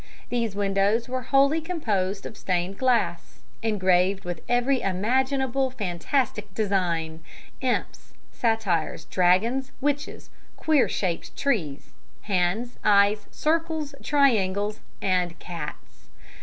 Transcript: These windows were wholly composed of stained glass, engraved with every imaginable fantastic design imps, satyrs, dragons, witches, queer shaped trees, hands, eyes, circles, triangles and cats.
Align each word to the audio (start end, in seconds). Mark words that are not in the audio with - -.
These 0.29 0.55
windows 0.55 1.07
were 1.07 1.21
wholly 1.21 1.61
composed 1.61 2.25
of 2.25 2.35
stained 2.35 2.75
glass, 2.79 3.41
engraved 3.61 4.25
with 4.25 4.41
every 4.49 4.81
imaginable 4.81 5.69
fantastic 5.69 6.51
design 6.55 7.19
imps, 7.61 8.11
satyrs, 8.31 9.05
dragons, 9.05 9.71
witches, 9.79 10.31
queer 10.57 10.89
shaped 10.89 11.37
trees, 11.37 11.91
hands, 12.23 12.79
eyes, 12.83 13.27
circles, 13.29 13.93
triangles 14.01 14.79
and 15.03 15.37
cats. 15.37 16.07